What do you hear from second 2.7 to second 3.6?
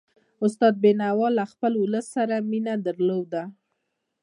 درلودله.